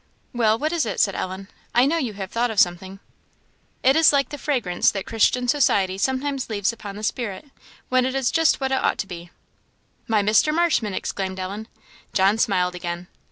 [0.33, 2.99] "Well, what is it?" said Ellen; "I know you have thought of something."
[3.83, 7.51] "It is like the fragrance that Christian society sometimes leaves upon the spirit;
[7.89, 9.29] when it is just what it ought to be."
[10.07, 10.51] "My Mr.
[10.51, 11.67] Marshman!" exclaimed Ellen.
[12.13, 13.09] John smiled again.